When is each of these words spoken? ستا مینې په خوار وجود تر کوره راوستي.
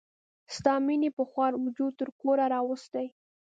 ستا 0.55 0.73
مینې 0.85 1.09
په 1.17 1.23
خوار 1.29 1.53
وجود 1.63 1.91
تر 1.99 2.09
کوره 2.21 2.45
راوستي. 2.53 3.07